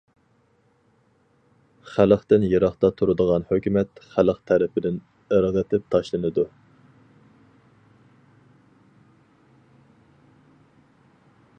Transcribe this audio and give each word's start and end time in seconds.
خەلقتىن 1.97 2.45
يىراقتا 2.53 2.89
تۇرىدىغان 3.01 3.45
ھۆكۈمەت 3.51 4.01
خەلق 4.15 4.41
تەرىپىدىن 4.53 4.97
ئىرغىتىپ 5.35 5.85
تاشلىنىدۇ. 5.97 6.47